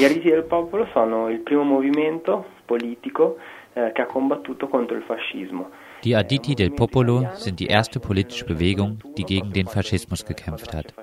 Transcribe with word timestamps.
Gli 0.00 0.04
Arditi 0.06 0.30
del 0.30 0.44
Popolo 0.44 0.88
sono 0.94 1.28
il 1.28 1.40
primo 1.40 1.62
movimento 1.62 2.46
politico 2.64 3.36
eh, 3.74 3.92
che 3.92 4.00
ha 4.00 4.06
combattuto 4.06 4.66
contro 4.66 4.96
il 4.96 5.02
fascismo. 5.02 5.68
Die 6.02 6.16
Arditi 6.16 6.54
del 6.54 6.72
Popolo 6.72 7.28
sind 7.34 7.58
die 7.58 7.66
erste 7.66 8.00
politische 8.00 8.46
Bewegung, 8.46 8.96
die 9.18 9.24
gegen 9.24 9.52
den 9.52 9.66
Faschismus 9.66 10.24
gekämpft 10.24 10.72
hat. 10.72 10.94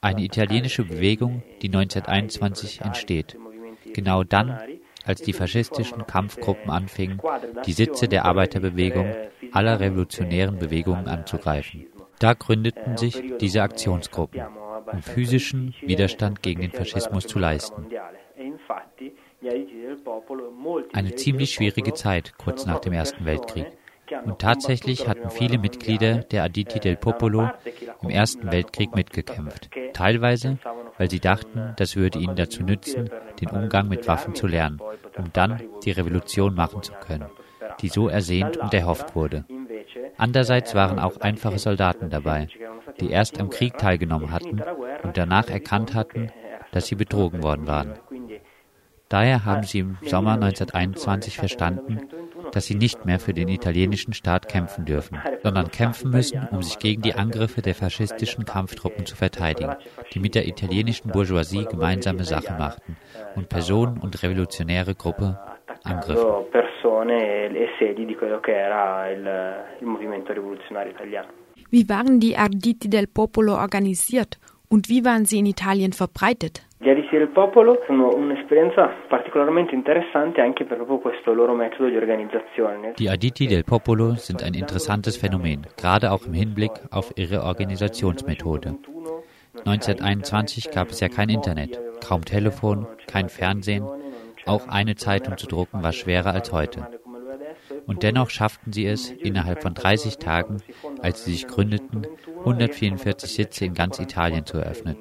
Eine 0.00 0.22
italienische 0.22 0.84
Bewegung, 0.84 1.42
die 1.60 1.66
1921 1.66 2.80
entsteht. 2.80 3.36
Genau 3.92 4.24
dann, 4.24 4.58
als 5.04 5.20
die 5.20 5.34
faschistischen 5.34 6.06
Kampfgruppen 6.06 6.70
anfingen, 6.70 7.20
die 7.66 7.72
Sitze 7.72 8.08
der 8.08 8.24
Arbeiterbewegung 8.24 9.12
aller 9.52 9.80
revolutionären 9.80 10.58
Bewegungen 10.58 11.08
anzugreifen. 11.08 11.84
Da 12.20 12.32
gründeten 12.32 12.96
sich 12.96 13.22
diese 13.38 13.60
Aktionsgruppen, 13.60 14.40
um 14.92 15.02
physischen 15.02 15.74
Widerstand 15.80 16.42
gegen 16.42 16.60
den 16.60 16.72
Faschismus 16.72 17.26
zu 17.26 17.38
leisten. 17.38 17.86
Eine 20.92 21.14
ziemlich 21.14 21.52
schwierige 21.52 21.94
Zeit 21.94 22.34
kurz 22.38 22.66
nach 22.66 22.80
dem 22.80 22.92
Ersten 22.92 23.24
Weltkrieg. 23.24 23.66
Und 24.24 24.38
tatsächlich 24.38 25.06
hatten 25.06 25.30
viele 25.30 25.58
Mitglieder 25.58 26.18
der 26.18 26.44
Aditi 26.44 26.80
del 26.80 26.96
Popolo 26.96 27.50
im 28.02 28.10
Ersten 28.10 28.50
Weltkrieg 28.50 28.94
mitgekämpft. 28.94 29.70
Teilweise, 29.92 30.58
weil 30.96 31.10
sie 31.10 31.20
dachten, 31.20 31.74
das 31.76 31.94
würde 31.94 32.18
ihnen 32.18 32.36
dazu 32.36 32.62
nützen, 32.62 33.10
den 33.40 33.50
Umgang 33.50 33.88
mit 33.88 34.08
Waffen 34.08 34.34
zu 34.34 34.46
lernen, 34.46 34.80
um 35.16 35.30
dann 35.32 35.62
die 35.84 35.90
Revolution 35.90 36.54
machen 36.54 36.82
zu 36.82 36.92
können, 36.94 37.26
die 37.80 37.88
so 37.88 38.08
ersehnt 38.08 38.56
und 38.56 38.72
erhofft 38.72 39.14
wurde. 39.14 39.44
Andererseits 40.16 40.74
waren 40.74 40.98
auch 40.98 41.18
einfache 41.18 41.58
Soldaten 41.58 42.10
dabei, 42.10 42.48
die 43.00 43.10
erst 43.10 43.40
am 43.40 43.50
Krieg 43.50 43.78
teilgenommen 43.78 44.30
hatten 44.30 44.62
und 45.02 45.16
danach 45.16 45.48
erkannt 45.48 45.94
hatten, 45.94 46.30
dass 46.72 46.86
sie 46.86 46.94
betrogen 46.94 47.42
worden 47.42 47.66
waren. 47.66 47.94
Daher 49.08 49.46
haben 49.46 49.62
sie 49.62 49.78
im 49.78 49.96
Sommer 50.02 50.34
1921 50.34 51.38
verstanden, 51.38 52.08
dass 52.52 52.66
sie 52.66 52.74
nicht 52.74 53.06
mehr 53.06 53.18
für 53.18 53.32
den 53.32 53.48
italienischen 53.48 54.12
Staat 54.12 54.48
kämpfen 54.48 54.84
dürfen, 54.84 55.18
sondern 55.42 55.70
kämpfen 55.70 56.10
müssen, 56.10 56.46
um 56.50 56.62
sich 56.62 56.78
gegen 56.78 57.00
die 57.00 57.14
Angriffe 57.14 57.62
der 57.62 57.74
faschistischen 57.74 58.44
Kampftruppen 58.44 59.06
zu 59.06 59.16
verteidigen, 59.16 59.76
die 60.12 60.20
mit 60.20 60.34
der 60.34 60.46
italienischen 60.46 61.10
Bourgeoisie 61.10 61.64
gemeinsame 61.64 62.24
Sache 62.24 62.54
machten 62.58 62.96
und 63.34 63.48
Personen 63.48 63.98
und 63.98 64.22
revolutionäre 64.22 64.94
Gruppe 64.94 65.38
angriffen. 65.84 66.44
Wie 71.70 71.88
waren 71.88 72.20
die 72.20 72.36
Arditi 72.36 72.88
del 72.88 73.06
Popolo 73.06 73.54
organisiert 73.54 74.38
und 74.68 74.88
wie 74.88 75.04
waren 75.04 75.24
sie 75.24 75.38
in 75.38 75.46
Italien 75.46 75.92
verbreitet? 75.92 76.62
Gli 76.80 76.88
Arditi 76.88 77.16
del 77.18 77.28
Popolo 77.28 77.80
sono 77.86 78.14
un'esperienza 78.14 78.88
particolarmente 79.08 79.74
interessante 79.74 80.40
anche 80.40 80.64
per 80.64 80.76
proprio 80.76 80.98
questo 80.98 81.32
loro 81.32 81.54
metodo 81.54 81.88
di 81.88 81.96
organizzazione. 81.96 82.92
Die 82.96 83.08
Arditi 83.08 83.46
del 83.46 83.64
Popolo 83.64 84.14
sind 84.14 84.44
ein 84.44 84.54
interessantes 84.54 85.16
Phänomen, 85.16 85.66
gerade 85.76 86.12
auch 86.12 86.24
im 86.24 86.34
Hinblick 86.34 86.70
auf 86.90 87.12
ihre 87.16 87.42
Organisationsmethode. 87.42 88.78
1921 89.64 90.70
gab 90.70 90.90
es 90.90 91.00
ja 91.00 91.08
kein 91.08 91.30
Internet, 91.30 91.80
kaum 92.06 92.24
Telefon, 92.24 92.86
kein 93.08 93.28
Fernsehen, 93.28 93.84
auch 94.48 94.68
eine 94.68 94.96
Zeitung 94.96 95.36
zu 95.36 95.46
drucken 95.46 95.82
war 95.82 95.92
schwerer 95.92 96.32
als 96.32 96.52
heute. 96.52 96.88
Und 97.86 98.02
dennoch 98.02 98.30
schafften 98.30 98.72
sie 98.72 98.86
es, 98.86 99.10
innerhalb 99.10 99.62
von 99.62 99.74
30 99.74 100.18
Tagen, 100.18 100.58
als 101.00 101.24
sie 101.24 101.32
sich 101.32 101.46
gründeten, 101.46 102.06
144 102.40 103.32
Sitze 103.32 103.64
in 103.64 103.74
ganz 103.74 103.98
Italien 103.98 104.46
zu 104.46 104.58
eröffnen. 104.58 104.96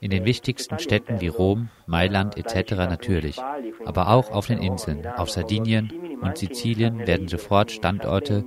In 0.00 0.10
den 0.10 0.24
wichtigsten 0.24 0.78
Städten 0.78 1.20
wie 1.20 1.26
Rom, 1.26 1.70
Mailand 1.86 2.36
etc. 2.36 2.72
natürlich, 2.76 3.40
aber 3.84 4.10
auch 4.10 4.30
auf 4.30 4.46
den 4.46 4.58
Inseln, 4.58 5.06
auf 5.06 5.30
Sardinien 5.30 5.92
und 6.20 6.38
Sizilien 6.38 7.06
werden 7.06 7.26
sofort 7.26 7.72
Standorte 7.72 8.44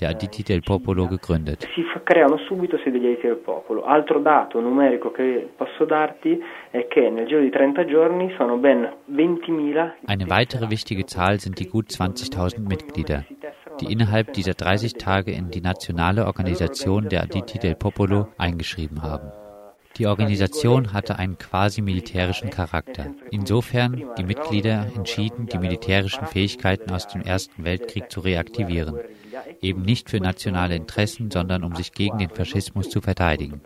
der 0.00 0.10
Aditi 0.10 0.42
del 0.42 0.60
Popolo 0.60 1.06
gegründet. 1.06 1.66
Si 1.74 1.84
creano 2.02 2.36
subito 2.38 2.76
sedi 2.78 2.98
degli 2.98 3.12
Aditi 3.12 3.26
del 3.26 3.36
Popolo. 3.36 3.84
Altro 3.84 4.20
dato 4.20 4.60
numerico 4.60 5.10
che 5.10 5.48
posso 5.56 5.84
darti 5.84 6.40
è 6.70 6.86
che 6.88 7.10
nel 7.10 7.26
giro 7.26 7.40
di 7.40 7.50
30 7.50 7.84
giorni 7.86 8.32
sono 8.36 8.56
ben 8.56 8.90
20.000. 9.10 9.92
Eine 10.06 10.26
weitere 10.28 10.68
wichtige 10.68 11.04
Zahl 11.06 11.38
sind 11.38 11.58
die 11.58 11.68
gut 11.68 11.90
20.000 11.90 12.60
Mitglieder, 12.60 13.24
die 13.80 13.92
innerhalb 13.92 14.32
dieser 14.32 14.54
30 14.54 14.94
Tage 14.94 15.30
in 15.30 15.50
die 15.50 15.60
nationale 15.60 16.26
Organisation 16.26 17.08
der 17.08 17.22
Aditi 17.22 17.58
del 17.58 17.74
Popolo 17.76 18.28
eingeschrieben 18.36 19.02
haben. 19.02 19.30
Die 19.96 20.08
Organisation 20.08 20.92
hatte 20.92 21.20
einen 21.20 21.38
quasi 21.38 21.80
militärischen 21.80 22.50
Charakter. 22.50 23.14
Insofern 23.30 24.02
die 24.18 24.24
Mitglieder 24.24 24.88
entschieden, 24.96 25.46
die 25.46 25.58
militärischen 25.58 26.26
Fähigkeiten 26.26 26.90
aus 26.90 27.06
dem 27.06 27.22
Ersten 27.22 27.62
Weltkrieg 27.64 28.10
zu 28.10 28.18
reaktivieren. 28.18 28.98
Eben 29.60 29.82
nicht 29.82 30.10
für 30.10 30.20
nationale 30.20 30.76
Interessen, 30.76 31.30
sondern 31.30 31.64
um 31.64 31.74
sich 31.74 31.92
gegen 31.92 32.18
den 32.18 32.30
Faschismus 32.30 32.90
zu 32.90 33.00
verteidigen. 33.00 33.60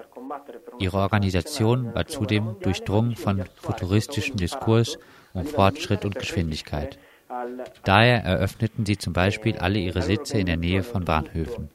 Ihre 0.79 0.99
Organisation 0.99 1.95
war 1.95 2.07
zudem 2.07 2.57
durchdrungen 2.61 3.17
von 3.17 3.45
futuristischem 3.57 4.37
Diskurs 4.37 4.99
um 5.33 5.45
Fortschritt 5.45 6.05
und 6.05 6.15
Geschwindigkeit. 6.15 6.99
Daher 7.85 8.25
eröffneten 8.25 8.87
sie 8.87 8.97
zum 8.97 9.13
Beispiel 9.13 9.59
alle 9.59 9.79
ihre 9.79 10.03
Sitze 10.03 10.39
in 10.39 10.47
der 10.47 10.57
Nähe 10.57 10.83
von 10.83 11.05
Bahnhöfen. 11.05 11.71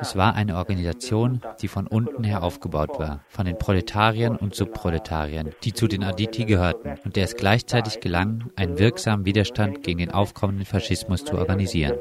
Es 0.00 0.16
war 0.16 0.34
eine 0.34 0.56
Organisation, 0.56 1.40
die 1.60 1.68
von 1.68 1.86
unten 1.86 2.24
her 2.24 2.42
aufgebaut 2.42 2.98
war, 2.98 3.24
von 3.28 3.46
den 3.46 3.58
Proletariern 3.58 4.36
und 4.36 4.54
Subproletariern, 4.54 5.50
die 5.64 5.72
zu 5.72 5.88
den 5.88 6.04
Aditi 6.04 6.44
gehörten, 6.44 6.94
und 7.04 7.16
der 7.16 7.24
es 7.24 7.36
gleichzeitig 7.36 8.00
gelang, 8.00 8.50
einen 8.56 8.78
wirksamen 8.78 9.26
Widerstand 9.26 9.82
gegen 9.82 9.98
den 9.98 10.10
aufkommenden 10.10 10.66
Faschismus 10.66 11.24
zu 11.24 11.36
organisieren. 11.36 11.98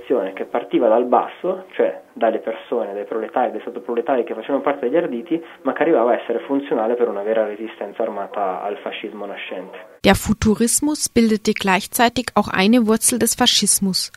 Partiva 0.72 0.88
dal 0.88 1.06
basso, 1.06 1.66
cioè 1.74 2.02
dalle 2.14 2.40
persone, 2.40 2.94
dai 2.94 3.04
proletari, 3.04 3.52
dai 3.52 3.62
sottoproletari 3.62 4.24
che 4.24 4.34
facevano 4.34 4.62
parte 4.62 4.88
degli 4.88 4.96
arditi, 4.96 5.42
ma 5.64 5.74
che 5.74 5.82
arrivava 5.82 6.12
a 6.12 6.22
essere 6.22 6.40
funzionale 6.48 6.96
per 6.96 7.09
una 7.09 7.24
vera 7.24 7.46
resistenza 7.46 8.04
armata 8.04 8.62
al 8.64 8.78
fascismo 8.78 9.26
nascente. 9.26 9.78
Der 10.02 10.16
Futurismus 10.16 11.09
bildete 11.09 11.52
gleichzeitig 11.52 12.32
auch 12.36 12.48
eine 12.48 12.88
Wurzel 12.88 13.20
des 13.20 13.36
Faschismus. 13.36 14.12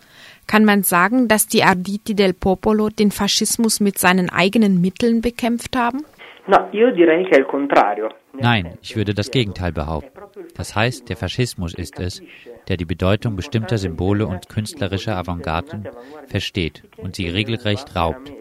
Kann 0.47 0.65
man 0.65 0.85
sagen, 0.85 1.27
dass 1.27 1.49
die 1.49 1.65
Arditi 1.65 2.15
del 2.15 2.35
Popolo 2.35 2.89
den 2.89 3.11
Faschismus 3.11 3.81
mit 3.81 3.99
seinen 3.99 4.31
eigenen 4.31 4.81
Mitteln 4.81 5.23
bekämpft 5.23 5.75
haben? 5.75 6.05
No, 6.47 6.69
io 6.73 6.93
direi 6.93 7.25
che 7.25 7.37
è 7.37 7.39
il 7.39 7.47
contrario. 7.47 8.11
Nein, 8.33 8.77
ich 8.81 8.95
würde 8.97 9.15
das 9.15 9.31
Gegenteil 9.31 9.73
behaupten. 9.73 10.11
Das 10.57 10.77
heißt, 10.77 11.09
der 11.09 11.17
Faschismus 11.17 11.75
ist 11.75 11.99
es, 11.99 12.23
der 12.69 12.77
die 12.77 12.85
Bedeutung 12.85 13.37
bestimmter 13.37 13.79
Symbole 13.79 14.27
und 14.27 14.49
künstlerischer 14.49 15.17
Avantgarden 15.17 15.89
versteht 16.27 16.85
und 16.97 17.17
sie 17.17 17.29
regelrecht 17.29 17.95
raubt. 17.95 18.33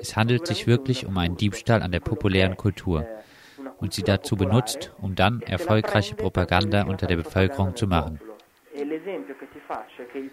Es 0.00 0.16
handelt 0.16 0.46
sich 0.46 0.66
wirklich 0.66 1.06
um 1.06 1.16
einen 1.18 1.36
Diebstahl 1.36 1.82
an 1.82 1.92
der 1.92 2.00
populären 2.00 2.56
Kultur 2.56 3.06
und 3.78 3.92
sie 3.92 4.02
dazu 4.02 4.36
benutzt, 4.36 4.92
um 5.00 5.14
dann 5.14 5.42
erfolgreiche 5.42 6.14
Propaganda 6.14 6.84
unter 6.84 7.06
der 7.06 7.16
Bevölkerung 7.16 7.76
zu 7.76 7.86
machen. 7.86 8.20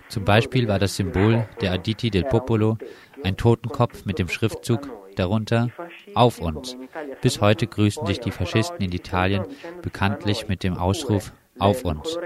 Zum 0.09 0.25
Beispiel 0.25 0.67
war 0.67 0.79
das 0.79 0.95
Symbol 0.95 1.47
der 1.61 1.71
Aditi 1.71 2.09
del 2.09 2.23
Popolo 2.23 2.77
ein 3.23 3.37
Totenkopf 3.37 4.05
mit 4.05 4.19
dem 4.19 4.29
Schriftzug 4.29 4.89
darunter 5.15 5.69
Auf 6.15 6.39
uns. 6.39 6.77
Bis 7.21 7.41
heute 7.41 7.67
grüßen 7.67 8.05
sich 8.07 8.19
die 8.19 8.31
Faschisten 8.31 8.81
in 8.81 8.91
Italien 8.91 9.45
bekanntlich 9.81 10.47
mit 10.47 10.63
dem 10.63 10.77
Ausruf 10.77 11.33
Auf 11.59 11.85
uns. 11.85 12.17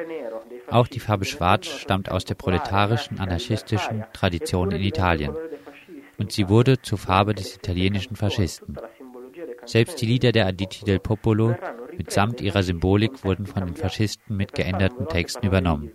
Auch 0.69 0.87
die 0.87 0.99
Farbe 0.99 1.25
Schwarz 1.25 1.67
stammt 1.67 2.09
aus 2.09 2.25
der 2.25 2.35
proletarischen 2.35 3.19
anarchistischen 3.19 4.03
Tradition 4.13 4.71
in 4.71 4.81
Italien 4.81 5.35
und 6.17 6.31
sie 6.31 6.49
wurde 6.49 6.81
zur 6.81 6.97
Farbe 6.97 7.33
des 7.33 7.55
italienischen 7.55 8.15
Faschisten. 8.15 8.77
Selbst 9.65 10.01
die 10.01 10.05
Lieder 10.05 10.31
der 10.31 10.47
Aditi 10.47 10.85
del 10.85 10.99
Popolo 10.99 11.55
mitsamt 11.97 12.41
ihrer 12.41 12.63
Symbolik 12.63 13.23
wurden 13.23 13.45
von 13.45 13.65
den 13.65 13.75
Faschisten 13.75 14.37
mit 14.37 14.53
geänderten 14.53 15.07
Texten 15.07 15.45
übernommen. 15.45 15.91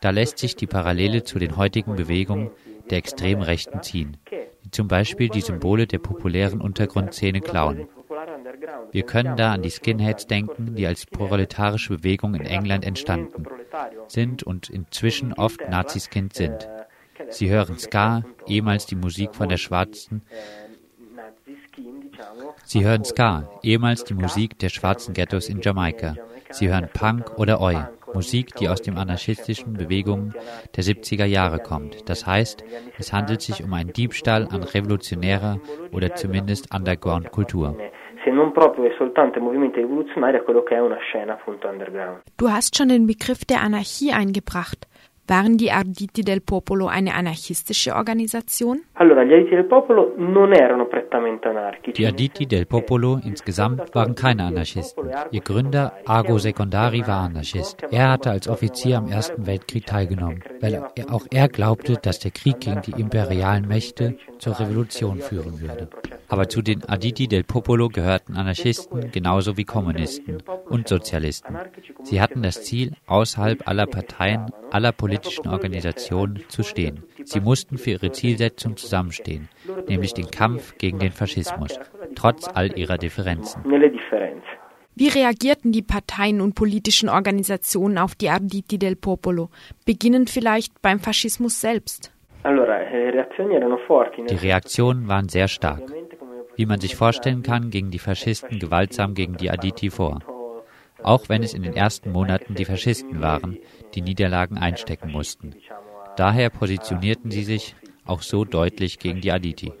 Da 0.00 0.10
lässt 0.10 0.38
sich 0.38 0.56
die 0.56 0.66
Parallele 0.66 1.24
zu 1.24 1.38
den 1.38 1.56
heutigen 1.56 1.94
Bewegungen 1.94 2.50
der 2.88 2.98
extremen 2.98 3.42
Rechten 3.42 3.82
ziehen, 3.82 4.16
die 4.64 4.70
zum 4.70 4.88
Beispiel 4.88 5.28
die 5.28 5.42
Symbole 5.42 5.86
der 5.86 5.98
populären 5.98 6.60
Untergrundszene 6.60 7.40
klauen. 7.40 7.88
Wir 8.92 9.02
können 9.04 9.36
da 9.36 9.52
an 9.52 9.62
die 9.62 9.70
Skinheads 9.70 10.26
denken, 10.26 10.74
die 10.74 10.86
als 10.86 11.06
proletarische 11.06 11.96
Bewegung 11.96 12.34
in 12.34 12.46
England 12.46 12.84
entstanden 12.84 13.46
sind 14.08 14.42
und 14.42 14.68
inzwischen 14.68 15.32
oft 15.32 15.60
Naziskind 15.68 16.34
sind. 16.34 16.68
Sie 17.28 17.50
hören 17.50 17.78
Ska, 17.78 18.24
ehemals 18.46 18.86
die 18.86 18.96
Musik 18.96 19.34
von 19.34 19.48
der 19.48 19.58
schwarzen 19.58 20.22
Sie 22.64 22.84
hören 22.84 23.04
Ska, 23.04 23.48
ehemals 23.62 24.04
die 24.04 24.14
Musik 24.14 24.58
der 24.58 24.68
schwarzen 24.68 25.14
Ghettos 25.14 25.48
in 25.48 25.60
Jamaika. 25.60 26.16
Sie 26.50 26.68
hören 26.68 26.88
Punk 26.92 27.38
oder 27.38 27.60
Oi, 27.60 27.76
Musik, 28.14 28.54
die 28.56 28.68
aus 28.68 28.82
den 28.82 28.98
anarchistischen 28.98 29.74
Bewegungen 29.74 30.34
der 30.76 30.84
70er 30.84 31.24
Jahre 31.24 31.58
kommt. 31.58 32.08
Das 32.08 32.26
heißt, 32.26 32.64
es 32.98 33.12
handelt 33.12 33.42
sich 33.42 33.62
um 33.62 33.72
einen 33.72 33.92
Diebstahl 33.92 34.48
an 34.48 34.62
revolutionärer 34.62 35.60
oder 35.92 36.14
zumindest 36.14 36.74
Underground-Kultur. 36.74 37.76
Se 38.24 38.30
non 38.30 38.52
proprio 38.52 38.84
e 38.84 38.94
soltanto 38.96 39.38
i 39.38 39.42
movimenti 39.42 39.80
rivoluzionari 39.80 40.36
a 40.36 40.42
quello 40.42 40.62
che 40.62 40.74
è 40.76 40.80
una 40.80 40.98
scena 40.98 41.34
appunto 41.34 41.68
underground. 41.68 42.22
Du 42.36 42.48
hast 42.48 42.76
schon 42.76 42.88
den 42.88 43.06
Begriff 43.06 43.44
der 43.44 43.60
Anarchie 43.60 44.12
eingebracht. 44.12 44.86
Waren 45.30 45.56
die 45.56 45.70
Arditi 45.70 46.24
del 46.24 46.42
Popolo 46.42 46.88
eine 46.88 47.14
anarchistische 47.14 47.94
Organisation? 47.94 48.82
Allora, 48.94 49.22
gli 49.22 49.32
Arditi 49.32 49.54
del 49.54 49.66
Popolo 49.66 50.14
non 50.16 50.52
erano 50.52 50.86
prettamente 50.86 51.46
anarchici. 51.46 51.92
Die 51.92 52.04
Arditi 52.04 52.46
del 52.46 52.66
Popolo 52.66 53.20
insgesamt 53.22 53.94
waren 53.94 54.14
keine 54.14 54.42
Anarchisten. 54.42 55.08
Ihr 55.30 55.40
Gründer 55.40 55.92
Argo 56.04 56.36
Secondari 56.38 57.06
war 57.06 57.20
Anarchist. 57.20 57.80
Er 57.92 58.10
hatte 58.10 58.30
als 58.30 58.48
Offizier 58.48 58.98
am 58.98 59.06
Ersten 59.06 59.46
Weltkrieg 59.46 59.86
teilgenommen, 59.86 60.42
weil 60.60 60.82
auch 61.08 61.26
er 61.30 61.46
glaubte, 61.46 61.92
dass 62.02 62.18
der 62.18 62.32
Krieg 62.32 62.58
gegen 62.58 62.82
die 62.82 63.00
imperialen 63.00 63.68
Mächte 63.68 64.16
zur 64.38 64.58
Revolution 64.58 65.20
führen 65.20 65.60
würde. 65.60 65.90
Aber 66.30 66.48
zu 66.48 66.62
den 66.62 66.84
Arditi 66.84 67.26
del 67.26 67.42
Popolo 67.42 67.88
gehörten 67.88 68.36
Anarchisten 68.36 69.10
genauso 69.10 69.56
wie 69.56 69.64
Kommunisten 69.64 70.38
und 70.68 70.88
Sozialisten. 70.88 71.56
Sie 72.04 72.20
hatten 72.20 72.42
das 72.42 72.62
Ziel, 72.62 72.92
außerhalb 73.06 73.66
aller 73.68 73.86
Parteien, 73.86 74.46
aller 74.70 74.92
politischen 74.92 75.48
Organisationen 75.48 76.44
zu 76.48 76.62
stehen. 76.62 77.02
Sie 77.24 77.40
mussten 77.40 77.78
für 77.78 77.90
ihre 77.90 78.12
Zielsetzung 78.12 78.76
zusammenstehen, 78.76 79.48
nämlich 79.88 80.14
den 80.14 80.30
Kampf 80.30 80.78
gegen 80.78 81.00
den 81.00 81.10
Faschismus, 81.10 81.78
trotz 82.14 82.46
all 82.46 82.78
ihrer 82.78 82.96
Differenzen. 82.96 83.64
Wie 84.94 85.08
reagierten 85.08 85.72
die 85.72 85.82
Parteien 85.82 86.40
und 86.40 86.54
politischen 86.54 87.08
Organisationen 87.08 87.98
auf 87.98 88.14
die 88.14 88.28
Arditi 88.28 88.78
del 88.78 88.96
Popolo, 88.96 89.50
beginnend 89.84 90.30
vielleicht 90.30 90.80
beim 90.82 91.00
Faschismus 91.00 91.60
selbst? 91.60 92.12
Die 94.28 94.36
Reaktionen 94.36 95.08
waren 95.08 95.28
sehr 95.28 95.48
stark. 95.48 95.82
Wie 96.60 96.66
man 96.66 96.78
sich 96.78 96.94
vorstellen 96.94 97.42
kann, 97.42 97.70
gingen 97.70 97.90
die 97.90 97.98
Faschisten 97.98 98.58
gewaltsam 98.58 99.14
gegen 99.14 99.38
die 99.38 99.50
Aditi 99.50 99.88
vor. 99.88 100.20
Auch 101.02 101.30
wenn 101.30 101.42
es 101.42 101.54
in 101.54 101.62
den 101.62 101.72
ersten 101.72 102.12
Monaten 102.12 102.54
die 102.54 102.66
Faschisten 102.66 103.22
waren, 103.22 103.56
die 103.94 104.02
Niederlagen 104.02 104.58
einstecken 104.58 105.10
mussten. 105.10 105.54
Daher 106.18 106.50
positionierten 106.50 107.30
sie 107.30 107.44
sich 107.44 107.76
auch 108.04 108.20
so 108.20 108.44
deutlich 108.44 108.98
gegen 108.98 109.22
die 109.22 109.32
Aditi. 109.32 109.72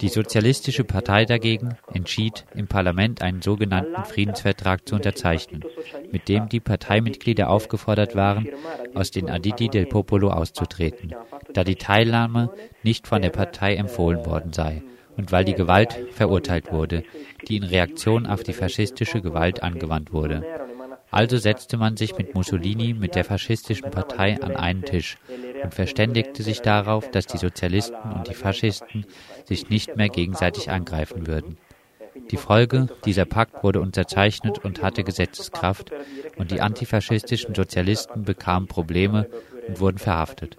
Die 0.00 0.08
Sozialistische 0.08 0.84
Partei 0.84 1.26
dagegen 1.26 1.76
entschied, 1.92 2.46
im 2.54 2.66
Parlament 2.66 3.20
einen 3.20 3.42
sogenannten 3.42 4.04
Friedensvertrag 4.04 4.88
zu 4.88 4.94
unterzeichnen, 4.94 5.62
mit 6.10 6.30
dem 6.30 6.48
die 6.48 6.60
Parteimitglieder 6.60 7.50
aufgefordert 7.50 8.16
waren, 8.16 8.48
aus 8.94 9.10
den 9.10 9.28
Aditi 9.28 9.68
del 9.68 9.84
Popolo 9.84 10.30
auszutreten, 10.30 11.14
da 11.52 11.62
die 11.62 11.76
Teilnahme 11.76 12.54
nicht 12.82 13.06
von 13.06 13.20
der 13.20 13.28
Partei 13.28 13.74
empfohlen 13.74 14.24
worden 14.24 14.54
sei 14.54 14.82
und 15.16 15.32
weil 15.32 15.44
die 15.44 15.54
Gewalt 15.54 15.98
verurteilt 16.12 16.72
wurde, 16.72 17.02
die 17.48 17.56
in 17.56 17.64
Reaktion 17.64 18.26
auf 18.26 18.42
die 18.42 18.52
faschistische 18.52 19.20
Gewalt 19.20 19.62
angewandt 19.62 20.12
wurde. 20.12 20.44
Also 21.10 21.38
setzte 21.38 21.76
man 21.76 21.96
sich 21.96 22.18
mit 22.18 22.34
Mussolini, 22.34 22.92
mit 22.92 23.14
der 23.14 23.24
faschistischen 23.24 23.90
Partei 23.90 24.40
an 24.42 24.56
einen 24.56 24.82
Tisch 24.82 25.16
und 25.62 25.72
verständigte 25.72 26.42
sich 26.42 26.60
darauf, 26.60 27.10
dass 27.10 27.26
die 27.26 27.38
Sozialisten 27.38 28.12
und 28.14 28.28
die 28.28 28.34
Faschisten 28.34 29.06
sich 29.44 29.70
nicht 29.70 29.96
mehr 29.96 30.08
gegenseitig 30.08 30.70
angreifen 30.70 31.26
würden. 31.26 31.56
Die 32.30 32.36
Folge, 32.36 32.88
dieser 33.04 33.24
Pakt 33.24 33.62
wurde 33.62 33.80
unterzeichnet 33.80 34.64
und 34.64 34.82
hatte 34.82 35.04
Gesetzeskraft, 35.04 35.92
und 36.36 36.50
die 36.50 36.60
antifaschistischen 36.60 37.54
Sozialisten 37.54 38.24
bekamen 38.24 38.68
Probleme 38.68 39.28
und 39.68 39.80
wurden 39.80 39.98
verhaftet. 39.98 40.56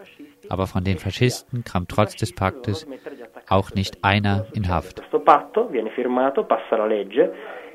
Aber 0.50 0.68
von 0.68 0.84
den 0.84 0.98
Faschisten 0.98 1.64
kam 1.64 1.88
trotz 1.88 2.16
des 2.16 2.34
Paktes 2.34 2.88
auch 3.48 3.72
nicht 3.74 3.98
einer 4.02 4.46
in 4.54 4.68
Haft. 4.70 5.02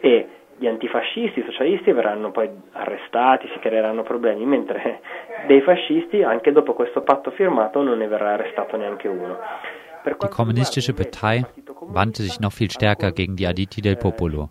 E 0.04 0.26
gli 0.58 0.66
antifascisti, 0.66 1.40
i 1.40 1.44
socialisti 1.44 1.92
verranno 1.92 2.30
poi 2.30 2.48
arrestati, 2.72 3.48
si 3.52 3.58
creeranno 3.58 4.02
problemi, 4.02 4.44
mentre 4.44 5.00
dei 5.48 5.60
fascisti 5.60 6.22
anche 6.22 6.52
dopo 6.52 6.74
questo 6.74 7.02
patto 7.02 7.30
firmato 7.30 7.82
non 7.82 7.98
ne 7.98 8.06
verrà 8.06 8.34
arrestato 8.34 8.76
neanche 8.76 9.08
uno. 9.08 9.38
Die 10.04 10.28
kommunistische 10.28 10.94
Partei 10.94 11.44
wandte 11.80 12.22
sich 12.22 12.40
noch 12.40 12.52
viel 12.52 12.70
stärker 12.70 13.12
gegen 13.12 13.36
die 13.36 13.46
Aditi 13.46 13.80
del 13.80 13.96
Popolo, 13.96 14.48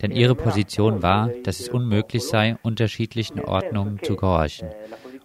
denn 0.00 0.10
ihre 0.10 0.34
Position 0.34 1.02
war, 1.02 1.28
dass 1.42 1.60
es 1.60 1.68
unmöglich 1.68 2.26
sei, 2.26 2.56
unterschiedlichen 2.62 3.44
Ordnungen 3.44 3.98
zu 4.02 4.16
gehorchen 4.16 4.70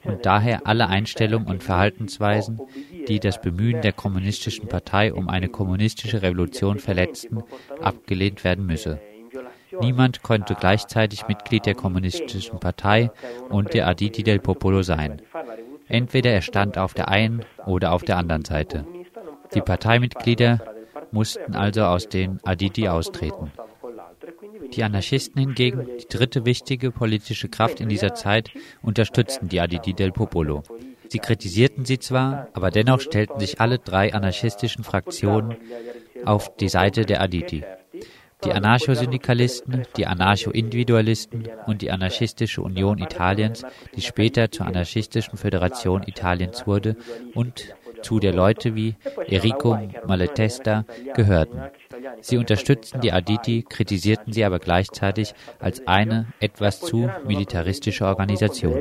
und 0.06 0.26
daher 0.26 0.68
alle 0.68 0.88
Einstellungen 0.88 1.48
und 1.48 1.64
Verhaltensweisen, 1.64 2.62
die 3.08 3.20
das 3.20 3.42
Bemühen 3.42 3.82
der 3.82 3.94
kommunistischen 3.94 4.68
Partei 4.68 5.14
um 5.14 5.30
eine 5.30 5.50
kommunistische 5.50 6.22
Revolution 6.22 6.80
verletzten, 6.80 7.44
abgelehnt 7.82 8.44
werden 8.44 8.66
müsse. 8.66 9.00
Niemand 9.82 10.24
konnte 10.24 10.56
gleichzeitig 10.56 11.28
Mitglied 11.28 11.66
der 11.66 11.76
kommunistischen 11.76 12.60
Partei 12.60 13.12
und 13.50 13.74
der 13.74 13.88
Aditi 13.88 14.24
del 14.24 14.40
Popolo 14.40 14.84
sein. 14.84 15.22
Entweder 15.88 16.32
er 16.32 16.42
stand 16.42 16.78
auf 16.78 16.94
der 16.94 17.10
einen 17.10 17.44
oder 17.66 17.92
auf 17.92 18.04
der 18.04 18.18
anderen 18.18 18.46
Seite. 18.46 18.86
Die 19.54 19.62
Parteimitglieder 19.62 20.62
mussten 21.12 21.56
also 21.56 21.84
aus 21.84 22.10
den 22.10 22.40
Aditi 22.44 22.88
austreten. 22.88 23.52
Die 24.74 24.84
Anarchisten 24.84 25.40
hingegen, 25.40 25.88
die 26.00 26.08
dritte 26.08 26.46
wichtige 26.46 26.92
politische 26.92 27.50
Kraft 27.50 27.80
in 27.80 27.90
dieser 27.90 28.14
Zeit, 28.14 28.52
unterstützten 28.82 29.50
die 29.50 29.60
Aditi 29.60 29.94
del 29.94 30.12
Popolo. 30.12 30.64
Sie 31.10 31.20
kritisierten 31.20 31.86
sie 31.86 32.00
zwar, 32.00 32.50
aber 32.54 32.72
dennoch 32.72 33.00
stellten 33.00 33.40
sich 33.40 33.62
alle 33.62 33.80
drei 33.80 34.14
anarchistischen 34.14 34.84
Fraktionen 34.84 35.56
auf 36.24 36.56
die 36.58 36.70
Seite 36.70 37.06
der 37.06 37.22
Aditi. 37.22 37.64
Die 38.44 38.52
Anarchosyndikalisten, 38.52 39.84
die 39.98 40.06
Anarcho-Individualisten 40.06 41.48
und 41.66 41.82
die 41.82 41.90
Anarchistische 41.92 42.62
Union 42.62 43.00
Italiens, 43.00 43.64
die 43.96 44.02
später 44.02 44.52
zur 44.52 44.68
Anarchistischen 44.68 45.38
Föderation 45.38 46.04
Italiens 46.06 46.68
wurde 46.68 46.96
und 47.34 47.74
zu 48.02 48.20
der 48.20 48.34
Leute 48.34 48.76
wie 48.76 48.96
Enrico 49.28 49.80
Malatesta 50.06 50.86
gehörten. 51.16 51.62
Sie 52.22 52.38
unterstützten 52.38 53.02
die 53.02 53.12
Aditi, 53.12 53.64
kritisierten 53.68 54.34
sie 54.34 54.44
aber 54.44 54.60
gleichzeitig 54.60 55.34
als 55.60 55.86
eine 55.88 56.28
etwas 56.40 56.82
zu 56.82 57.10
militaristische 57.26 58.06
Organisation. 58.06 58.74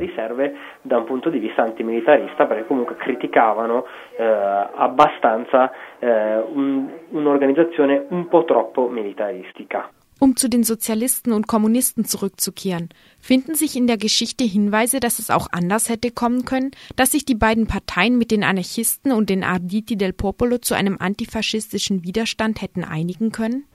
Um 10.19 10.37
zu 10.37 10.49
den 10.49 10.63
Sozialisten 10.63 11.33
und 11.33 11.47
Kommunisten 11.47 12.05
zurückzukehren, 12.05 12.89
finden 13.19 13.55
sich 13.55 13.75
in 13.75 13.85
der 13.85 13.97
Geschichte 13.97 14.45
Hinweise, 14.45 14.99
dass 14.99 15.19
es 15.19 15.29
auch 15.29 15.47
anders 15.51 15.89
hätte 15.89 16.09
kommen 16.09 16.45
können, 16.45 16.71
dass 16.95 17.11
sich 17.11 17.25
die 17.25 17.35
beiden 17.35 17.67
Parteien 17.67 18.17
mit 18.17 18.31
den 18.31 18.43
Anarchisten 18.43 19.11
und 19.11 19.29
den 19.29 19.43
Arditi 19.43 19.97
del 19.97 20.13
Popolo 20.13 20.57
zu 20.57 20.73
einem 20.73 20.97
antifaschistischen 20.99 22.03
Widerstand 22.03 22.61
hätten 22.61 22.85
einigen 22.85 23.31
können? 23.31 23.65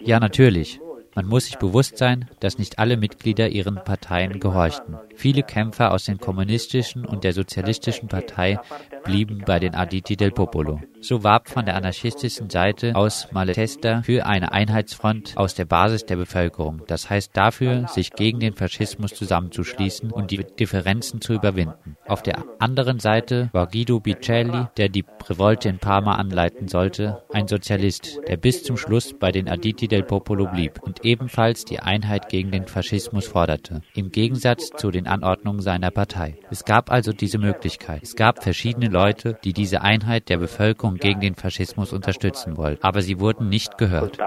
Ja, 0.00 0.20
natürlich. 0.20 0.80
Man 1.16 1.26
muss 1.26 1.46
sich 1.46 1.56
bewusst 1.56 1.96
sein, 1.96 2.28
dass 2.40 2.58
nicht 2.58 2.78
alle 2.78 2.98
Mitglieder 2.98 3.48
ihren 3.48 3.76
Parteien 3.76 4.38
gehorchten. 4.38 4.96
Viele 5.14 5.42
Kämpfer 5.42 5.92
aus 5.92 6.04
den 6.04 6.18
kommunistischen 6.18 7.06
und 7.06 7.24
der 7.24 7.32
sozialistischen 7.32 8.08
Partei 8.08 8.60
blieben 9.02 9.42
bei 9.46 9.58
den 9.58 9.74
Aditi 9.74 10.16
del 10.16 10.30
Popolo. 10.30 10.78
So 11.00 11.22
warb 11.22 11.48
von 11.48 11.66
der 11.66 11.76
anarchistischen 11.76 12.50
Seite 12.50 12.96
aus 12.96 13.28
Malatesta 13.30 14.02
für 14.02 14.26
eine 14.26 14.52
Einheitsfront 14.52 15.36
aus 15.36 15.54
der 15.54 15.64
Basis 15.64 16.06
der 16.06 16.16
Bevölkerung, 16.16 16.82
das 16.86 17.10
heißt 17.10 17.36
dafür, 17.36 17.86
sich 17.88 18.12
gegen 18.12 18.40
den 18.40 18.54
Faschismus 18.54 19.14
zusammenzuschließen 19.14 20.10
und 20.10 20.30
die 20.30 20.44
Differenzen 20.58 21.20
zu 21.20 21.34
überwinden. 21.34 21.96
Auf 22.06 22.22
der 22.22 22.44
anderen 22.58 22.98
Seite 22.98 23.50
war 23.52 23.66
Guido 23.66 24.00
Bicelli, 24.00 24.68
der 24.76 24.88
die 24.88 25.04
Revolte 25.28 25.68
in 25.68 25.78
Parma 25.78 26.14
anleiten 26.14 26.68
sollte, 26.68 27.22
ein 27.32 27.48
Sozialist, 27.48 28.20
der 28.26 28.36
bis 28.36 28.62
zum 28.62 28.76
Schluss 28.76 29.14
bei 29.18 29.32
den 29.32 29.48
Aditi 29.48 29.88
del 29.88 30.02
Popolo 30.02 30.46
blieb 30.46 30.80
und 30.82 31.04
ebenfalls 31.04 31.64
die 31.64 31.80
Einheit 31.80 32.28
gegen 32.28 32.50
den 32.50 32.66
Faschismus 32.66 33.26
forderte, 33.26 33.82
im 33.94 34.10
Gegensatz 34.10 34.70
zu 34.76 34.90
den 34.90 35.06
Anordnungen 35.06 35.60
seiner 35.60 35.90
Partei. 35.90 36.38
Es 36.50 36.64
gab 36.64 36.90
also 36.90 37.12
diese 37.12 37.38
Möglichkeit. 37.38 38.02
Es 38.02 38.16
gab 38.16 38.42
verschiedene 38.42 38.88
Leute, 38.88 39.38
die 39.44 39.52
diese 39.52 39.82
Einheit 39.82 40.28
der 40.28 40.38
Bevölkerung 40.38 40.85
gegen 40.94 41.20
den 41.20 41.34
Faschismus 41.34 41.92
unterstützen 41.92 42.56
wollten, 42.56 42.82
aber 42.84 43.02
sie 43.02 43.20
wurden 43.20 43.48
nicht 43.48 43.76
gehört. 43.78 44.18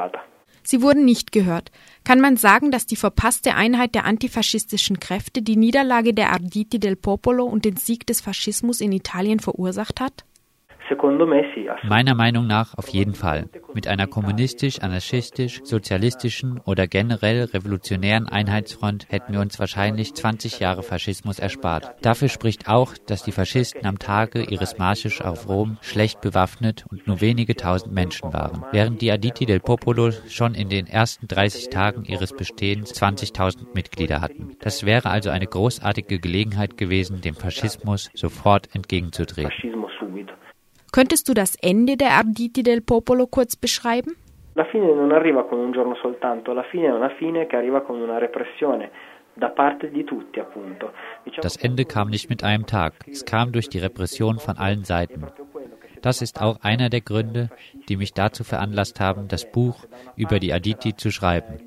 Sie 0.62 0.82
wurden 0.82 1.06
nicht 1.06 1.32
gehört. 1.32 1.72
Kann 2.04 2.20
man 2.20 2.38
sagen, 2.38 2.70
dass 2.70 2.86
die 2.86 2.96
verpasste 2.96 3.56
Einheit 3.56 3.96
der 3.96 4.06
antifaschistischen 4.06 5.00
Kräfte 5.00 5.42
die 5.42 5.56
Niederlage 5.56 6.14
der 6.14 6.32
Arditi 6.32 6.80
del 6.80 6.96
Popolo 6.96 7.46
und 7.46 7.66
den 7.66 7.78
Sieg 7.78 8.06
des 8.06 8.22
Faschismus 8.22 8.82
in 8.82 8.92
Italien 8.92 9.40
verursacht 9.40 10.00
hat? 10.00 10.26
Meiner 11.84 12.16
Meinung 12.16 12.48
nach 12.48 12.78
auf 12.78 12.90
jeden 12.90 13.14
Fall. 13.14 13.48
Mit 13.80 13.88
einer 13.88 14.08
kommunistisch, 14.08 14.82
anarchistisch, 14.82 15.62
sozialistischen 15.64 16.60
oder 16.66 16.86
generell 16.86 17.46
revolutionären 17.46 18.28
Einheitsfront 18.28 19.06
hätten 19.08 19.32
wir 19.32 19.40
uns 19.40 19.58
wahrscheinlich 19.58 20.14
20 20.14 20.60
Jahre 20.60 20.84
Faschismus 20.84 21.40
erspart. 21.40 21.96
Dafür 22.02 22.28
spricht 22.28 22.68
auch, 22.68 22.96
dass 23.08 23.24
die 23.24 23.32
Faschisten 23.32 23.86
am 23.86 23.98
Tage 23.98 24.44
ihres 24.44 24.78
Marsches 24.78 25.22
auf 25.22 25.48
Rom 25.48 25.78
schlecht 25.80 26.20
bewaffnet 26.20 26.84
und 26.92 27.08
nur 27.08 27.22
wenige 27.22 27.56
tausend 27.56 27.94
Menschen 27.94 28.34
waren, 28.34 28.66
während 28.74 29.02
die 29.02 29.14
Aditi 29.14 29.46
del 29.46 29.62
Popolo 29.62 30.12
schon 30.28 30.56
in 30.56 30.68
den 30.68 30.86
ersten 30.86 31.30
30 31.30 31.70
Tagen 31.70 32.04
ihres 32.04 32.34
Bestehens 32.34 32.94
20.000 32.94 33.74
Mitglieder 33.74 34.20
hatten. 34.20 34.58
Das 34.60 34.86
wäre 34.86 35.10
also 35.10 35.30
eine 35.30 35.48
großartige 35.48 36.20
Gelegenheit 36.20 36.76
gewesen, 36.76 37.22
dem 37.22 37.36
Faschismus 37.36 38.10
sofort 38.14 38.76
entgegenzutreten. 38.76 39.54
Könntest 40.92 41.30
du 41.30 41.34
das 41.34 41.56
Ende 41.62 41.98
der 41.98 42.12
Arditi 42.12 42.64
del 42.64 42.82
Popolo 42.82 43.28
kurz 43.28 43.56
beschreiben? 43.56 44.16
La 44.56 44.66
fine 44.66 44.94
non 44.94 45.12
arriva 45.12 45.44
con 45.44 45.60
un 45.60 45.72
giorno 45.72 45.96
soltanto, 46.02 46.54
la 46.54 46.64
fine 46.64 46.88
è 46.88 46.92
una 46.92 47.10
fine 47.18 47.48
che 47.48 47.56
arriva 47.56 47.82
con 47.82 48.02
una 48.02 48.18
repressione. 48.18 48.92
Das 51.42 51.56
Ende 51.58 51.86
kam 51.86 52.10
nicht 52.10 52.30
mit 52.30 52.44
einem 52.44 52.66
Tag, 52.66 52.94
es 53.08 53.24
kam 53.26 53.52
durch 53.52 53.70
die 53.70 53.80
Repression 53.80 54.40
von 54.40 54.58
allen 54.58 54.84
Seiten. 54.84 55.28
Das 56.02 56.22
ist 56.22 56.42
auch 56.42 56.60
einer 56.62 56.90
der 56.90 57.02
Gründe, 57.02 57.50
die 57.88 57.98
mich 57.98 58.14
dazu 58.14 58.44
veranlasst 58.44 59.00
haben, 59.00 59.28
das 59.28 59.50
Buch 59.50 59.86
über 60.16 60.40
die 60.40 60.52
Aditi 60.52 60.96
zu 60.96 61.12
schreiben. 61.12 61.60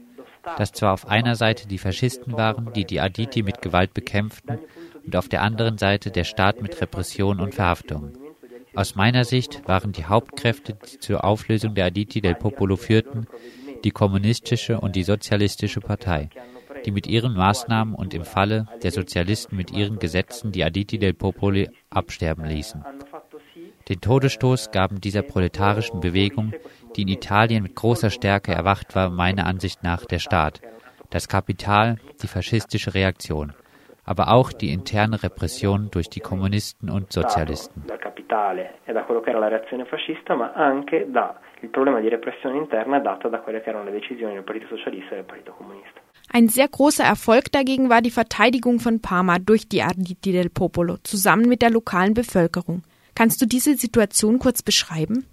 Dass 0.58 0.72
zwar 0.72 0.92
auf 0.92 1.08
einer 1.08 1.36
Seite 1.36 1.68
die 1.68 1.78
Faschisten 1.78 2.36
waren, 2.36 2.72
die 2.74 2.84
die 2.84 3.00
Aditi 3.00 3.42
mit 3.42 3.62
Gewalt 3.62 3.94
bekämpften, 3.94 4.58
und 5.04 5.16
auf 5.16 5.28
der 5.28 5.42
anderen 5.42 5.78
Seite 5.78 6.10
der 6.10 6.24
Staat 6.24 6.60
mit 6.62 6.80
Repression 6.80 7.40
und 7.40 7.54
Verhaftungen. 7.54 8.21
Aus 8.74 8.94
meiner 8.94 9.24
Sicht 9.24 9.68
waren 9.68 9.92
die 9.92 10.06
Hauptkräfte, 10.06 10.78
die 10.90 10.98
zur 10.98 11.24
Auflösung 11.24 11.74
der 11.74 11.86
Aditi 11.86 12.20
del 12.20 12.34
Popolo 12.34 12.76
führten, 12.76 13.26
die 13.84 13.90
kommunistische 13.90 14.80
und 14.80 14.96
die 14.96 15.02
sozialistische 15.02 15.80
Partei, 15.80 16.30
die 16.86 16.90
mit 16.90 17.06
ihren 17.06 17.34
Maßnahmen 17.34 17.94
und 17.94 18.14
im 18.14 18.24
Falle 18.24 18.66
der 18.82 18.90
Sozialisten 18.90 19.56
mit 19.56 19.70
ihren 19.70 19.98
Gesetzen 19.98 20.52
die 20.52 20.64
Aditi 20.64 20.98
del 20.98 21.12
Popolo 21.12 21.66
absterben 21.90 22.46
ließen. 22.46 22.82
Den 23.88 24.00
Todesstoß 24.00 24.70
gaben 24.70 25.00
dieser 25.00 25.22
proletarischen 25.22 26.00
Bewegung, 26.00 26.52
die 26.96 27.02
in 27.02 27.08
Italien 27.08 27.62
mit 27.62 27.74
großer 27.74 28.10
Stärke 28.10 28.52
erwacht 28.52 28.94
war, 28.94 29.10
meiner 29.10 29.46
Ansicht 29.46 29.82
nach 29.82 30.06
der 30.06 30.18
Staat, 30.18 30.62
das 31.10 31.28
Kapital, 31.28 31.98
die 32.22 32.28
faschistische 32.28 32.94
Reaktion 32.94 33.52
aber 34.04 34.32
auch 34.32 34.52
die 34.52 34.72
interne 34.72 35.22
Repression 35.22 35.90
durch 35.90 36.10
die 36.10 36.20
Kommunisten 36.20 36.90
und 36.90 37.12
Sozialisten. 37.12 37.84
Ein 46.32 46.48
sehr 46.48 46.68
großer 46.68 47.04
Erfolg 47.04 47.52
dagegen 47.52 47.90
war 47.90 48.00
die 48.00 48.10
Verteidigung 48.10 48.80
von 48.80 49.00
Parma 49.00 49.38
durch 49.38 49.68
die 49.68 49.82
Arditi 49.82 50.32
del 50.32 50.48
Popolo 50.48 50.96
zusammen 51.02 51.48
mit 51.48 51.62
der 51.62 51.70
lokalen 51.70 52.14
Bevölkerung. 52.14 52.82
Kannst 53.14 53.42
du 53.42 53.46
diese 53.46 53.74
Situation 53.74 54.38
kurz 54.38 54.62
beschreiben? 54.62 55.26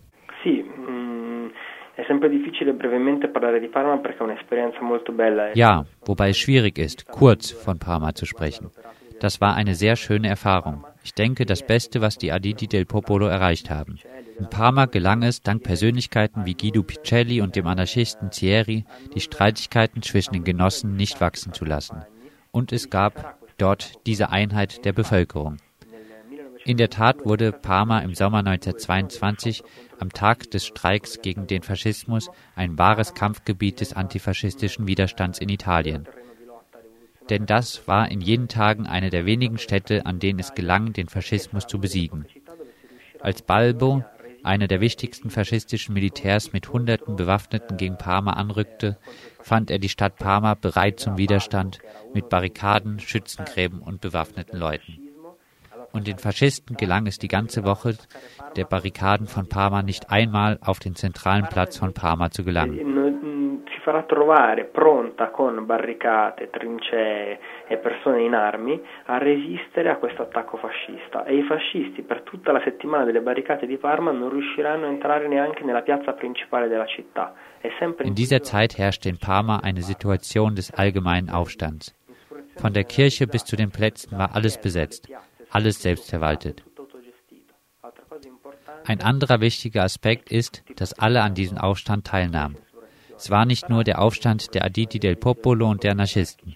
Ja, 5.55 5.85
wobei 6.05 6.29
es 6.29 6.37
schwierig 6.37 6.77
ist, 6.77 7.07
kurz 7.07 7.51
von 7.51 7.79
Parma 7.79 8.13
zu 8.13 8.25
sprechen. 8.25 8.71
Das 9.19 9.41
war 9.41 9.55
eine 9.55 9.75
sehr 9.75 9.97
schöne 9.97 10.29
Erfahrung. 10.29 10.85
Ich 11.03 11.13
denke, 11.13 11.45
das 11.45 11.65
Beste, 11.65 11.99
was 12.01 12.17
die 12.17 12.31
Aditi 12.31 12.67
del 12.67 12.85
Popolo 12.85 13.27
erreicht 13.27 13.69
haben. 13.69 13.99
In 14.37 14.49
Parma 14.49 14.85
gelang 14.85 15.23
es, 15.23 15.41
dank 15.41 15.63
Persönlichkeiten 15.63 16.45
wie 16.45 16.53
Guido 16.53 16.83
Picelli 16.83 17.41
und 17.41 17.57
dem 17.57 17.67
Anarchisten 17.67 18.31
Thierry, 18.31 18.85
die 19.13 19.19
Streitigkeiten 19.19 20.01
zwischen 20.01 20.33
den 20.33 20.45
Genossen 20.45 20.95
nicht 20.95 21.19
wachsen 21.19 21.51
zu 21.51 21.65
lassen. 21.65 22.03
Und 22.51 22.71
es 22.71 22.89
gab 22.89 23.37
dort 23.57 24.05
diese 24.07 24.29
Einheit 24.29 24.85
der 24.85 24.93
Bevölkerung. 24.93 25.57
In 26.65 26.77
der 26.77 26.89
Tat 26.89 27.25
wurde 27.25 27.51
Parma 27.51 27.99
im 27.99 28.13
Sommer 28.13 28.39
1922 28.39 29.63
am 29.97 30.11
Tag 30.11 30.51
des 30.51 30.67
Streiks 30.67 31.21
gegen 31.21 31.47
den 31.47 31.63
Faschismus 31.63 32.29
ein 32.55 32.77
wahres 32.77 33.13
Kampfgebiet 33.13 33.79
des 33.79 33.93
antifaschistischen 33.93 34.85
Widerstands 34.85 35.39
in 35.39 35.49
Italien. 35.49 36.07
Denn 37.29 37.45
das 37.45 37.87
war 37.87 38.11
in 38.11 38.21
jenen 38.21 38.47
Tagen 38.47 38.87
eine 38.87 39.09
der 39.09 39.25
wenigen 39.25 39.57
Städte, 39.57 40.05
an 40.05 40.19
denen 40.19 40.39
es 40.39 40.53
gelang, 40.53 40.93
den 40.93 41.07
Faschismus 41.07 41.65
zu 41.65 41.79
besiegen. 41.79 42.25
Als 43.21 43.41
Balbo, 43.41 44.03
einer 44.43 44.67
der 44.67 44.81
wichtigsten 44.81 45.29
faschistischen 45.29 45.93
Militärs 45.93 46.53
mit 46.53 46.69
Hunderten 46.69 47.15
Bewaffneten 47.15 47.77
gegen 47.77 47.97
Parma 47.97 48.33
anrückte, 48.33 48.97
fand 49.41 49.69
er 49.71 49.79
die 49.79 49.89
Stadt 49.89 50.17
Parma 50.17 50.55
bereit 50.55 50.99
zum 50.99 51.17
Widerstand 51.17 51.79
mit 52.13 52.29
Barrikaden, 52.29 52.99
Schützengräben 52.99 53.79
und 53.79 54.01
bewaffneten 54.01 54.57
Leuten 54.57 55.08
und 55.93 56.07
den 56.07 56.17
Faschisten 56.17 56.75
gelang 56.77 57.07
es 57.07 57.17
die 57.17 57.27
ganze 57.27 57.65
Woche, 57.65 57.95
der 58.55 58.65
Barrikaden 58.65 59.27
von 59.27 59.47
Parma 59.47 59.81
nicht 59.81 60.09
einmal 60.09 60.59
auf 60.61 60.79
den 60.79 60.95
zentralen 60.95 61.45
Platz 61.47 61.77
von 61.77 61.93
Parma 61.93 62.29
zu 62.29 62.43
gelangen. 62.43 62.99
Si 63.69 63.79
farà 63.85 64.03
trovare 64.03 64.65
pronta 64.65 65.29
con 65.29 65.65
barricate, 65.65 66.49
trincee 66.49 67.39
e 67.67 67.77
persone 67.77 68.23
in 68.23 68.33
armi 68.33 68.81
a 69.05 69.17
resistere 69.19 69.89
a 69.89 69.97
questo 69.97 70.23
attacco 70.23 70.57
fascista 70.57 71.23
e 71.23 71.37
i 71.37 71.43
fascisti 71.43 72.01
per 72.01 72.21
tutta 72.23 72.51
la 72.51 72.61
settimana 72.63 73.05
delle 73.05 73.21
barricate 73.21 73.67
di 73.67 73.77
Parma 73.77 74.11
non 74.11 74.29
riusciranno 74.31 74.85
a 74.85 74.89
entrare 74.89 75.27
neanche 75.27 75.63
nella 75.63 75.81
piazza 75.81 76.13
principale 76.13 76.67
della 76.67 76.87
città. 76.87 77.33
In 78.01 78.13
dieser 78.13 78.41
Zeit 78.41 78.77
herrschte 78.77 79.07
in 79.07 79.17
Parma 79.17 79.59
eine 79.61 79.81
Situation 79.81 80.55
des 80.55 80.71
allgemeinen 80.71 81.29
Aufstands. 81.29 81.95
Von 82.55 82.73
der 82.73 82.83
Kirche 82.83 83.27
bis 83.27 83.45
zu 83.45 83.55
den 83.55 83.69
Plätzen 83.69 84.17
war 84.17 84.33
alles 84.33 84.57
besetzt 84.59 85.07
alles 85.51 85.81
selbst 85.81 86.09
verwaltet. 86.09 86.63
Ein 88.85 89.01
anderer 89.01 89.41
wichtiger 89.41 89.83
Aspekt 89.83 90.31
ist, 90.31 90.63
dass 90.75 90.97
alle 90.97 91.21
an 91.21 91.33
diesem 91.33 91.57
Aufstand 91.57 92.07
teilnahmen. 92.07 92.57
Es 93.15 93.29
war 93.29 93.45
nicht 93.45 93.69
nur 93.69 93.83
der 93.83 94.01
Aufstand 94.01 94.53
der 94.55 94.63
Aditi 94.63 94.99
del 94.99 95.15
Popolo 95.15 95.69
und 95.69 95.83
der 95.83 95.91
Anarchisten. 95.91 96.55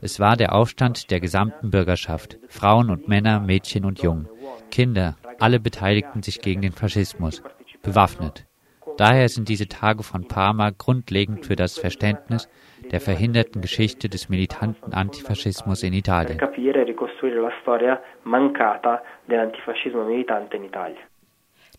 Es 0.00 0.20
war 0.20 0.36
der 0.36 0.54
Aufstand 0.54 1.10
der 1.10 1.20
gesamten 1.20 1.70
Bürgerschaft, 1.70 2.38
Frauen 2.48 2.90
und 2.90 3.08
Männer, 3.08 3.40
Mädchen 3.40 3.84
und 3.84 4.00
Jungen, 4.00 4.28
Kinder, 4.70 5.16
alle 5.38 5.60
beteiligten 5.60 6.22
sich 6.22 6.40
gegen 6.40 6.62
den 6.62 6.72
Faschismus, 6.72 7.42
bewaffnet. 7.82 8.46
Daher 8.96 9.28
sind 9.28 9.48
diese 9.48 9.68
Tage 9.68 10.02
von 10.02 10.26
Parma 10.26 10.70
grundlegend 10.70 11.46
für 11.46 11.54
das 11.54 11.78
Verständnis 11.78 12.48
der 12.90 13.00
verhinderten 13.00 13.62
Geschichte 13.62 14.08
des 14.08 14.28
militanten 14.28 14.92
Antifaschismus 14.92 15.82
in 15.82 15.92
Italien. 15.92 16.40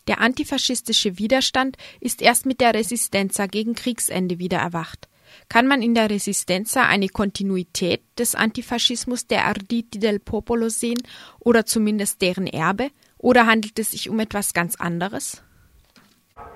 Der 0.08 0.22
antifaschistische 0.22 1.20
Widerstand 1.20 1.78
ist 2.02 2.22
erst 2.22 2.46
mit 2.46 2.62
der 2.62 2.74
Resistenza 2.74 3.46
gegen 3.46 3.76
Kriegsende 3.76 4.40
wieder 4.40 4.58
erwacht. 4.58 5.08
Kann 5.50 5.68
man 5.68 5.82
in 5.82 5.94
der 5.94 6.10
Resistenza 6.10 6.88
eine 6.88 7.08
Kontinuität 7.08 8.02
des 8.18 8.36
Antifaschismus 8.36 9.28
der 9.28 9.46
Arditi 9.46 10.00
del 10.00 10.20
Popolo 10.20 10.70
sehen 10.70 11.02
oder 11.40 11.66
zumindest 11.66 12.22
deren 12.22 12.48
Erbe? 12.48 12.90
Oder 13.18 13.46
handelt 13.46 13.78
es 13.80 13.92
sich 13.92 14.10
um 14.10 14.20
etwas 14.20 14.54
ganz 14.54 14.80
anderes? 14.80 15.44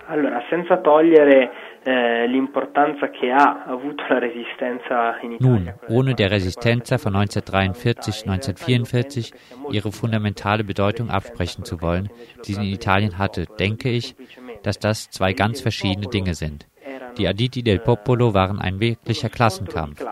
Allora, 0.07 0.41
senza 0.49 0.77
togliere 0.77 1.49
eh. 5.41 5.43
Nun, 5.43 5.73
ohne 5.89 6.15
der 6.15 6.31
Resistenza 6.31 6.97
von 6.97 7.13
1943-1944 7.15 9.33
ihre 9.71 9.91
fundamentale 9.91 10.63
Bedeutung 10.63 11.09
absprechen 11.09 11.65
zu 11.65 11.81
wollen, 11.81 12.09
die 12.47 12.53
sie 12.53 12.67
in 12.67 12.73
Italien 12.73 13.17
hatte, 13.17 13.47
denke 13.59 13.89
ich, 13.89 14.15
dass 14.63 14.79
das 14.79 15.09
zwei 15.09 15.33
ganz 15.33 15.59
verschiedene 15.61 16.07
Dinge 16.07 16.35
sind. 16.35 16.67
Die 17.17 17.27
Aditi 17.27 17.63
del 17.63 17.79
Popolo 17.79 18.33
waren 18.33 18.59
ein 18.59 18.79
wirklicher 18.79 19.27
Klassenkampf. 19.29 20.03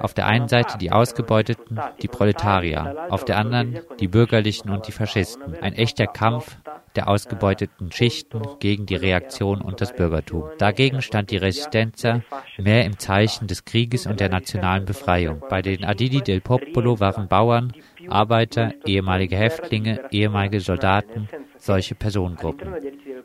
Auf 0.00 0.14
der 0.14 0.26
einen 0.26 0.48
Seite 0.48 0.78
die 0.78 0.92
Ausgebeuteten, 0.92 1.80
die 2.02 2.08
Proletarier, 2.08 3.06
auf 3.10 3.24
der 3.24 3.38
anderen 3.38 3.80
die 4.00 4.08
Bürgerlichen 4.08 4.70
und 4.70 4.86
die 4.86 4.92
Faschisten. 4.92 5.54
Ein 5.60 5.74
echter 5.74 6.06
Kampf 6.06 6.56
der 6.96 7.08
ausgebeuteten 7.08 7.92
Schichten 7.92 8.42
gegen 8.60 8.86
die 8.86 8.96
Reaktion 8.96 9.60
und 9.60 9.80
das 9.80 9.94
Bürgertum. 9.94 10.44
Dagegen 10.58 11.02
stand 11.02 11.30
die 11.30 11.36
Resistenza 11.36 12.22
mehr 12.56 12.84
im 12.84 12.98
Zeichen 12.98 13.46
des 13.46 13.64
Krieges 13.64 14.06
und 14.06 14.20
der 14.20 14.28
nationalen 14.28 14.84
Befreiung. 14.84 15.42
Bei 15.48 15.62
den 15.62 15.84
Adidi 15.84 16.22
del 16.22 16.40
Popolo 16.40 16.98
waren 17.00 17.28
Bauern, 17.28 17.72
Arbeiter, 18.08 18.72
ehemalige 18.84 19.36
Häftlinge, 19.36 20.00
ehemalige 20.10 20.60
Soldaten, 20.60 21.28
solche 21.56 21.94
Personengruppen. 21.94 22.74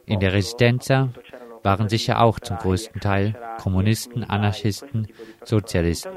In 0.05 0.19
der 0.19 0.33
Resistenza 0.33 1.09
waren 1.63 1.89
sicher 1.89 2.21
auch 2.21 2.39
zum 2.39 2.57
größten 2.57 2.99
Teil 3.01 3.35
Kommunisten, 3.61 4.23
Anarchisten, 4.23 5.07
Sozialisten. 5.43 6.11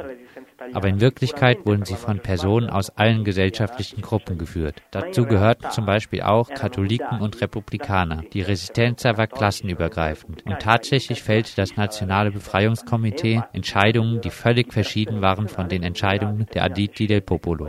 Aber 0.73 0.89
in 0.89 1.01
Wirklichkeit 1.01 1.65
wurden 1.65 1.85
sie 1.85 1.95
von 1.95 2.21
Personen 2.21 2.71
aus 2.71 2.91
allen 2.97 3.25
gesellschaftlichen 3.25 4.01
Gruppen 4.01 4.39
geführt. 4.39 4.83
Dazu 4.91 5.25
gehörten 5.25 5.71
zum 5.71 5.87
Beispiel 5.87 6.23
auch 6.23 6.49
Katholiken 6.49 7.21
und 7.21 7.41
Republikaner. 7.41 8.23
Die 8.33 8.43
Resistenza 8.43 9.17
war 9.17 9.27
klassenübergreifend 9.27 10.45
und 10.47 10.59
tatsächlich 10.61 11.23
fällte 11.23 11.57
das 11.57 11.77
Nationale 11.77 12.31
Befreiungskomitee 12.31 13.43
Entscheidungen, 13.53 14.21
die 14.21 14.31
völlig 14.31 14.73
verschieden 14.73 15.21
waren 15.23 15.49
von 15.49 15.69
den 15.69 15.83
Entscheidungen 15.83 16.47
der 16.55 16.65
Aditi 16.65 17.07
del 17.07 17.21
Popolo. 17.21 17.69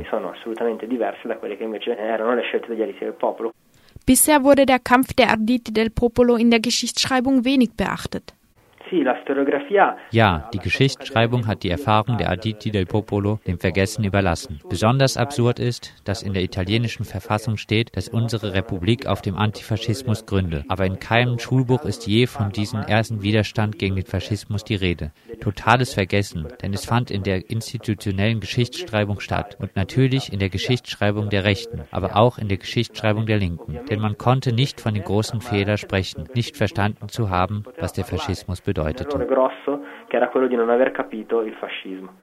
Bisher 4.06 4.44
wurde 4.44 4.66
der 4.66 4.80
Kampf 4.80 5.14
der 5.14 5.30
Arditi 5.32 5.74
del 5.74 5.90
Popolo 5.90 6.36
in 6.38 6.50
der 6.50 6.62
Geschichtsschreibung 6.62 7.44
wenig 7.44 7.72
beachtet. 7.76 8.37
Ja, 10.12 10.50
die 10.54 10.60
Geschichtsschreibung 10.60 11.46
hat 11.46 11.64
die 11.64 11.70
Erfahrung 11.70 12.18
der 12.18 12.30
Aditi 12.30 12.72
del 12.72 12.86
Popolo 12.86 13.40
dem 13.46 13.60
Vergessen 13.60 14.06
überlassen. 14.06 14.62
Besonders 14.70 15.18
absurd 15.18 15.60
ist, 15.60 15.94
dass 16.06 16.24
in 16.24 16.34
der 16.34 16.44
italienischen 16.44 17.04
Verfassung 17.04 17.58
steht, 17.58 17.96
dass 17.98 18.08
unsere 18.08 18.54
Republik 18.54 19.06
auf 19.06 19.22
dem 19.22 19.36
Antifaschismus 19.36 20.26
gründe. 20.26 20.64
Aber 20.70 20.86
in 20.86 21.00
keinem 21.00 21.38
Schulbuch 21.38 21.84
ist 21.84 22.08
je 22.08 22.28
von 22.28 22.52
diesem 22.52 22.80
ersten 22.82 23.22
Widerstand 23.22 23.78
gegen 23.78 23.96
den 23.96 24.06
Faschismus 24.06 24.64
die 24.64 24.76
Rede. 24.76 25.12
Totales 25.42 25.94
Vergessen, 25.94 26.48
denn 26.62 26.74
es 26.74 26.86
fand 26.86 27.12
in 27.12 27.24
der 27.24 27.50
institutionellen 27.50 28.40
Geschichtsschreibung 28.40 29.20
statt 29.20 29.58
und 29.60 29.76
natürlich 29.76 30.32
in 30.32 30.40
der 30.40 30.50
Geschichtsschreibung 30.50 31.30
der 31.30 31.44
Rechten, 31.44 31.82
aber 31.92 32.16
auch 32.16 32.38
in 32.38 32.48
der 32.48 32.58
Geschichtsschreibung 32.58 33.26
der 33.26 33.38
Linken. 33.38 33.80
Denn 33.90 34.00
man 34.00 34.18
konnte 34.18 34.54
nicht 34.54 34.80
von 34.80 34.94
den 34.94 35.04
großen 35.04 35.42
Fehlern 35.42 35.78
sprechen, 35.78 36.30
nicht 36.34 36.56
verstanden 36.56 37.10
zu 37.10 37.30
haben, 37.30 37.64
was 37.80 37.92
der 37.92 38.06
Faschismus 38.06 38.62
bedeutet 38.62 38.77
bedeutet. 38.78 39.14
Ein 39.14 39.22
Errore 39.22 39.26
grosso, 39.26 39.84
che 40.08 40.16
era 40.16 40.30
quello 40.30 40.48
di 40.48 40.56
non 40.56 40.70
aver 40.70 40.92
capito 40.92 41.42
il 41.42 41.54
fascismo. 41.54 42.14